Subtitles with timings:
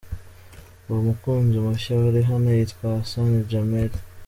[0.87, 3.97] Uwo mukunzi mushya wa Rihanna yitwa Hasani Jameli.